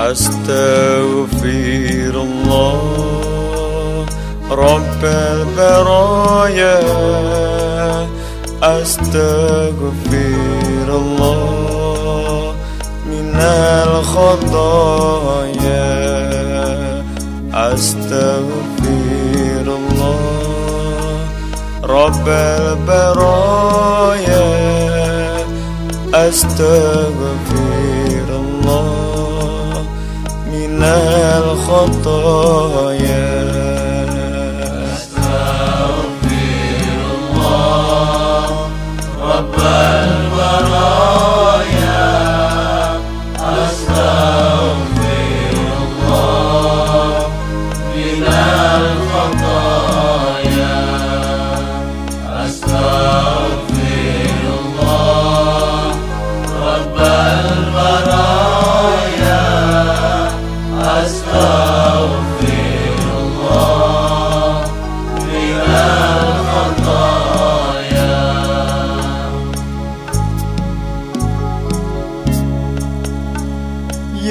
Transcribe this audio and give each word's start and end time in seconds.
أستغفر 0.00 1.44
الله 2.22 2.80
رب 4.50 5.04
البرايا 5.04 6.80
أستغفر 8.62 9.76
الله 10.88 12.54
من 13.06 13.34
الخطايا 13.86 14.96
أستغفر 17.54 18.96
الله 19.66 20.20
رب 21.84 22.28
البرايا 22.28 22.86
أستغفر 26.14 27.59
على 30.83 31.51
الخطايا. 31.51 33.50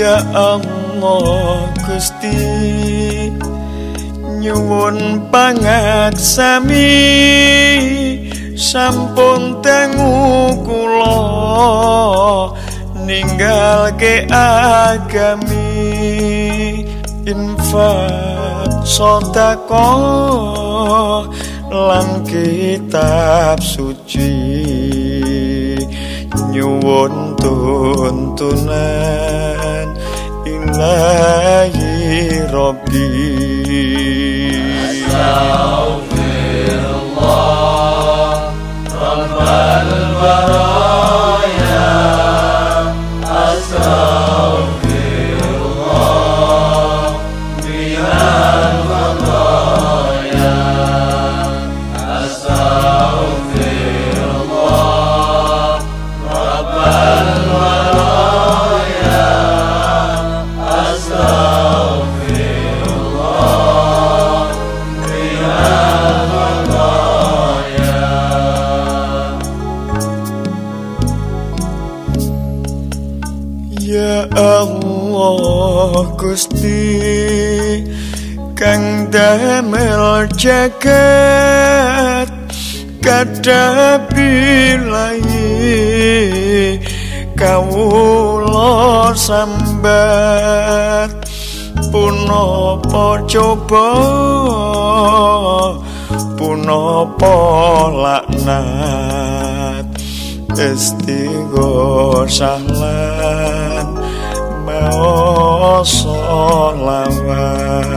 Ya 0.00 0.16
Allah 0.32 1.68
Gusti 1.84 2.32
nyuwun 4.40 5.28
pangaksami. 5.28 6.96
Sampun 8.56 9.60
tengu 9.60 10.56
kula 10.64 11.20
ninggalke 13.04 14.24
agami. 14.32 15.68
Infak 17.28 18.80
sedekah 18.88 20.00
lan 21.68 22.24
kitab 22.24 23.60
suci 23.60 24.59
nyuwun 26.52 27.14
tuntunan 27.42 28.68
ilahi 30.44 32.42
robbi 32.52 33.06
astaghfirullah 36.90 38.52
rabbal 38.90 39.90
baraya 40.20 41.88
astaghfirullah. 43.24 44.09
Gusti 76.30 77.82
Kang 78.54 79.10
damel 79.10 80.30
jagat 80.38 82.30
kadabilai 83.02 83.58
kawula 87.34 89.10
sambat. 89.10 91.10
Punapa 91.90 93.26
coba 93.26 93.90
punapa 96.38 97.34
laknat 97.90 99.90
istighosah 100.54 102.62
lan 106.86 107.10
mau 107.26 107.90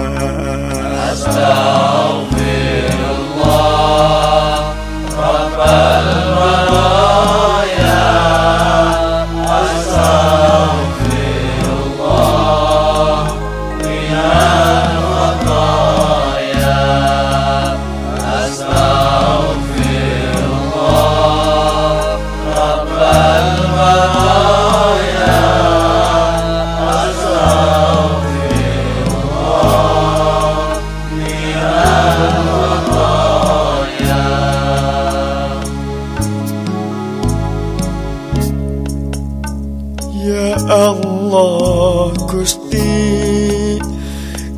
Ya 40.34 40.58
Allah 40.66 42.10
Gusti 42.26 43.78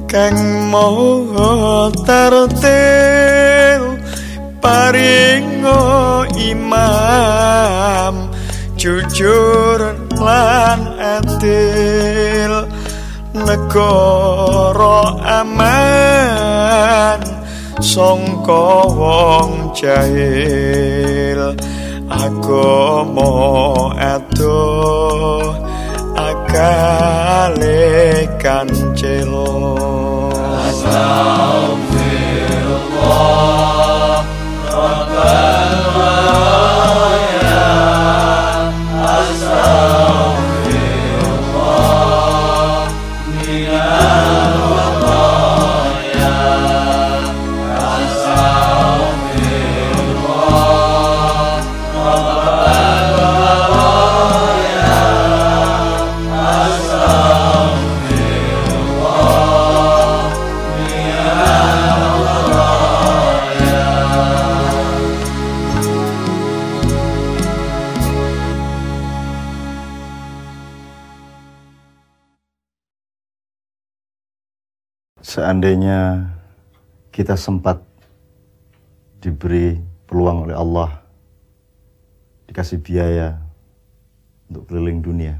Kang 0.07 0.71
Maha 0.71 1.91
Tartil 2.07 3.99
Paringo 4.63 6.23
imam 6.39 8.31
Jujur 8.79 9.99
lan 10.15 10.95
adil 10.95 12.71
Negara 13.35 14.99
aman 15.43 17.19
Songko 17.83 18.95
wong 18.95 19.75
jahil 19.75 21.51
Agama 22.07 23.91
adoh 23.99 25.44
cancelò. 28.63 30.31
Seandainya 75.55 76.35
kita 77.15 77.39
sempat 77.39 77.79
diberi 79.23 79.79
peluang 80.03 80.43
oleh 80.43 80.51
Allah 80.51 80.99
dikasih 82.51 82.83
biaya 82.83 83.39
untuk 84.51 84.67
keliling 84.67 84.99
dunia 84.99 85.39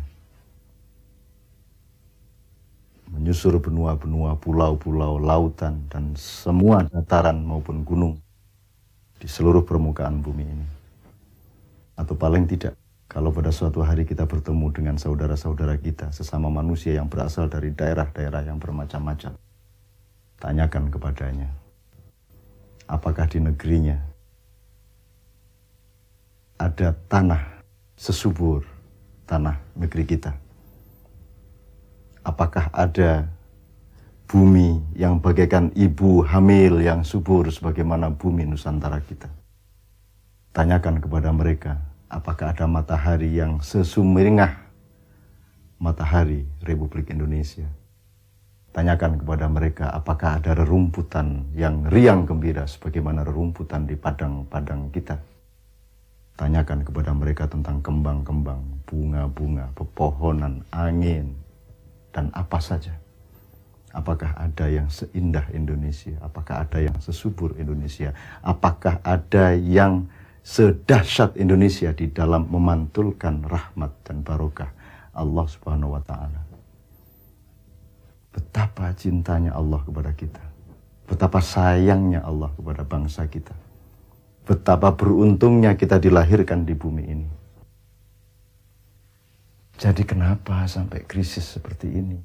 menyusur 3.12 3.60
benua-benua, 3.60 4.40
pulau-pulau, 4.40 5.20
lautan 5.20 5.84
dan 5.92 6.16
semua 6.16 6.88
dataran 6.88 7.36
maupun 7.44 7.84
gunung 7.84 8.16
di 9.20 9.28
seluruh 9.28 9.68
permukaan 9.68 10.24
bumi 10.24 10.48
ini. 10.48 10.68
Atau 12.00 12.16
paling 12.16 12.48
tidak, 12.48 12.80
kalau 13.12 13.36
pada 13.36 13.52
suatu 13.52 13.84
hari 13.84 14.08
kita 14.08 14.24
bertemu 14.24 14.72
dengan 14.72 14.96
saudara-saudara 14.96 15.76
kita, 15.76 16.16
sesama 16.16 16.48
manusia 16.48 16.96
yang 16.96 17.12
berasal 17.12 17.52
dari 17.52 17.76
daerah-daerah 17.76 18.48
yang 18.48 18.64
bermacam-macam, 18.64 19.36
tanyakan 20.40 20.92
kepadanya, 20.92 21.50
apakah 22.86 23.26
di 23.30 23.40
negerinya 23.42 23.98
ada 26.56 26.96
tanah 27.12 27.42
sesubur 27.96 28.64
tanah 29.26 29.58
negeri 29.76 30.06
kita? 30.06 30.32
Apakah 32.26 32.74
ada 32.74 33.30
bumi 34.26 34.82
yang 34.98 35.22
bagaikan 35.22 35.70
ibu 35.78 36.26
hamil 36.26 36.82
yang 36.82 37.06
subur 37.06 37.46
sebagaimana 37.54 38.10
bumi 38.10 38.50
Nusantara 38.50 38.98
kita? 39.02 39.30
Tanyakan 40.56 41.04
kepada 41.04 41.30
mereka, 41.30 41.78
apakah 42.10 42.56
ada 42.56 42.66
matahari 42.66 43.38
yang 43.38 43.62
sesumeringah 43.62 44.58
matahari 45.78 46.48
Republik 46.66 47.14
Indonesia? 47.14 47.68
Tanyakan 48.76 49.24
kepada 49.24 49.48
mereka, 49.48 49.88
apakah 49.96 50.36
ada 50.36 50.52
rerumputan 50.52 51.48
yang 51.56 51.88
riang 51.88 52.28
gembira 52.28 52.68
sebagaimana 52.68 53.24
rerumputan 53.24 53.88
di 53.88 53.96
padang-padang 53.96 54.92
kita? 54.92 55.16
Tanyakan 56.36 56.84
kepada 56.84 57.16
mereka 57.16 57.48
tentang 57.48 57.80
kembang-kembang, 57.80 58.84
bunga-bunga, 58.84 59.72
pepohonan, 59.80 60.60
angin, 60.76 61.40
dan 62.12 62.28
apa 62.36 62.60
saja. 62.60 62.92
Apakah 63.96 64.36
ada 64.36 64.68
yang 64.68 64.92
seindah 64.92 65.48
Indonesia? 65.56 66.20
Apakah 66.20 66.68
ada 66.68 66.84
yang 66.84 67.00
sesubur 67.00 67.56
Indonesia? 67.56 68.12
Apakah 68.44 69.00
ada 69.08 69.56
yang 69.56 70.12
sedahsyat 70.44 71.40
Indonesia 71.40 71.96
di 71.96 72.12
dalam 72.12 72.52
memantulkan 72.52 73.40
rahmat 73.48 74.04
dan 74.04 74.20
barokah 74.20 74.76
Allah 75.16 75.48
Subhanahu 75.48 75.96
wa 75.96 76.04
taala? 76.04 76.55
Betapa 78.36 78.92
cintanya 79.00 79.56
Allah 79.56 79.80
kepada 79.80 80.12
kita. 80.12 80.44
Betapa 81.08 81.40
sayangnya 81.40 82.20
Allah 82.28 82.52
kepada 82.52 82.84
bangsa 82.84 83.24
kita. 83.32 83.56
Betapa 84.44 84.92
beruntungnya 84.92 85.80
kita 85.80 86.04
dilahirkan 86.04 86.68
di 86.68 86.76
bumi 86.76 87.04
ini. 87.08 87.30
Jadi 89.80 90.04
kenapa 90.04 90.68
sampai 90.68 91.08
krisis 91.08 91.48
seperti 91.48 91.88
ini? 91.88 92.20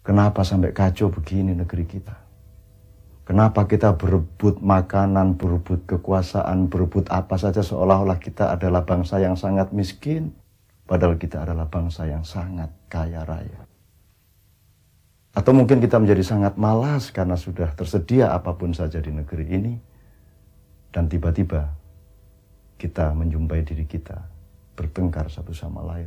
Kenapa 0.00 0.40
sampai 0.40 0.72
kacau 0.72 1.12
begini 1.12 1.52
negeri 1.52 1.84
kita? 1.84 2.16
Kenapa 3.22 3.68
kita 3.68 3.94
berebut 3.94 4.58
makanan, 4.58 5.38
berebut 5.38 5.86
kekuasaan, 5.86 6.66
berebut 6.66 7.06
apa 7.12 7.38
saja 7.38 7.62
seolah-olah 7.62 8.18
kita 8.18 8.56
adalah 8.56 8.82
bangsa 8.82 9.22
yang 9.22 9.38
sangat 9.38 9.70
miskin, 9.70 10.34
padahal 10.90 11.14
kita 11.20 11.46
adalah 11.46 11.70
bangsa 11.70 12.08
yang 12.08 12.26
sangat 12.26 12.72
kaya 12.90 13.22
raya. 13.22 13.71
Atau 15.42 15.58
mungkin 15.58 15.82
kita 15.82 15.98
menjadi 15.98 16.22
sangat 16.22 16.54
malas 16.54 17.10
karena 17.10 17.34
sudah 17.34 17.74
tersedia 17.74 18.30
apa 18.30 18.54
pun 18.54 18.70
saja 18.70 19.02
di 19.02 19.10
negeri 19.10 19.42
ini, 19.50 19.74
dan 20.94 21.10
tiba-tiba 21.10 21.66
kita 22.78 23.10
menjumpai 23.10 23.66
diri 23.66 23.82
kita 23.82 24.22
bertengkar 24.78 25.26
satu 25.26 25.50
sama 25.50 25.82
lain. 25.82 26.06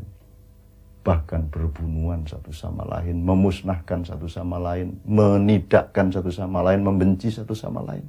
Bahkan 1.03 1.51
berbunuhan 1.51 2.23
satu 2.23 2.55
sama 2.55 2.87
lain, 2.87 3.27
memusnahkan 3.27 4.07
satu 4.07 4.31
sama 4.31 4.55
lain, 4.55 5.03
menidakkan 5.03 6.15
satu 6.15 6.31
sama 6.31 6.63
lain, 6.63 6.79
membenci 6.87 7.27
satu 7.27 7.51
sama 7.51 7.83
lain. 7.83 8.07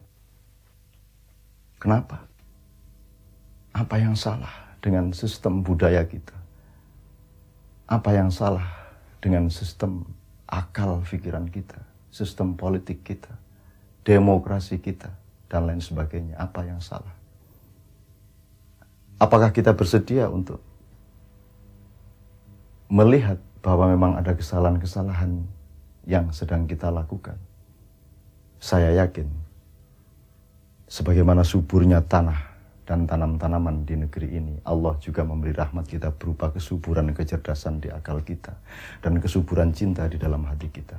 Kenapa? 1.82 2.22
Apa 3.74 3.98
yang 3.98 4.14
salah 4.14 4.78
dengan 4.78 5.10
sistem 5.10 5.66
budaya 5.66 6.06
kita? 6.06 6.38
Apa 7.90 8.14
yang 8.14 8.30
salah 8.30 8.94
dengan 9.18 9.50
sistem 9.50 10.06
akal 10.46 11.02
pikiran 11.02 11.50
kita, 11.50 11.78
sistem 12.14 12.54
politik 12.54 13.02
kita, 13.02 13.34
demokrasi 14.06 14.78
kita, 14.78 15.10
dan 15.50 15.66
lain 15.66 15.82
sebagainya? 15.82 16.38
Apa 16.38 16.66
yang 16.66 16.78
salah? 16.82 17.12
Apakah 19.16 19.50
kita 19.50 19.74
bersedia 19.74 20.28
untuk 20.28 20.60
melihat 22.86 23.40
bahwa 23.64 23.90
memang 23.90 24.12
ada 24.14 24.36
kesalahan-kesalahan 24.36 25.42
yang 26.06 26.30
sedang 26.30 26.70
kita 26.70 26.92
lakukan? 26.92 27.38
Saya 28.62 28.92
yakin, 29.04 29.28
sebagaimana 30.86 31.42
suburnya 31.42 32.00
tanah 32.00 32.55
dan 32.86 33.04
tanam-tanaman 33.04 33.82
di 33.82 33.98
negeri 33.98 34.38
ini, 34.38 34.54
Allah 34.62 34.94
juga 35.02 35.26
memberi 35.26 35.50
rahmat 35.50 35.90
kita 35.90 36.14
berupa 36.14 36.54
kesuburan 36.54 37.10
kecerdasan 37.10 37.82
di 37.82 37.90
akal 37.90 38.22
kita 38.22 38.54
dan 39.02 39.18
kesuburan 39.18 39.74
cinta 39.74 40.06
di 40.06 40.16
dalam 40.16 40.46
hati 40.46 40.70
kita. 40.70 40.96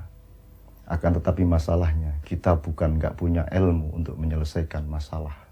Akan 0.91 1.15
tetapi 1.15 1.47
masalahnya, 1.47 2.19
kita 2.27 2.59
bukan 2.59 2.99
nggak 2.99 3.15
punya 3.15 3.47
ilmu 3.47 3.95
untuk 3.95 4.19
menyelesaikan 4.19 4.83
masalah 4.83 5.47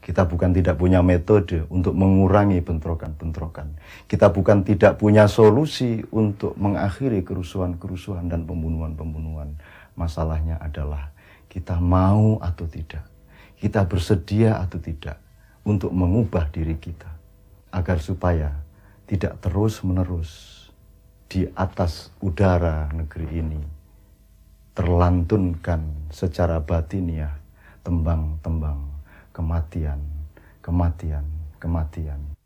kita 0.00 0.24
bukan 0.24 0.56
tidak 0.56 0.80
punya 0.80 1.04
metode 1.04 1.68
untuk 1.68 1.92
mengurangi 1.92 2.64
bentrokan-bentrokan. 2.64 3.76
Kita 4.08 4.32
bukan 4.32 4.64
tidak 4.64 4.96
punya 4.96 5.28
solusi 5.28 6.00
untuk 6.08 6.56
mengakhiri 6.56 7.20
kerusuhan-kerusuhan 7.20 8.32
dan 8.32 8.48
pembunuhan-pembunuhan. 8.48 9.60
Masalahnya 10.00 10.56
adalah 10.56 11.12
kita 11.52 11.76
mau 11.84 12.40
atau 12.40 12.64
tidak. 12.64 13.04
Kita 13.60 13.84
bersedia 13.84 14.56
atau 14.56 14.80
tidak 14.80 15.20
untuk 15.64 15.92
mengubah 15.92 16.48
diri 16.48 16.76
kita. 16.76 17.08
Agar 17.70 18.02
supaya 18.02 18.50
tidak 19.06 19.38
terus-menerus 19.42 20.56
di 21.30 21.46
atas 21.54 22.10
udara 22.18 22.90
negeri 22.90 23.28
ini 23.38 23.62
terlantunkan 24.74 26.10
secara 26.10 26.58
batiniah 26.62 27.36
tembang-tembang 27.82 28.80
kematian, 29.34 30.00
kematian, 30.62 31.26
kematian. 31.60 32.39